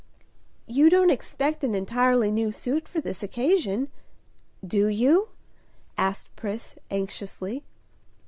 "You 0.65 0.89
don't 0.89 1.11
expect 1.11 1.63
an 1.63 1.75
entirely 1.75 2.31
new 2.31 2.51
suit 2.51 2.87
for 2.87 2.99
this 2.99 3.21
occasion, 3.21 3.91
do 4.65 4.87
you?" 4.87 5.27
asked 5.95 6.35
Pris, 6.35 6.75
anxiously. 6.89 7.63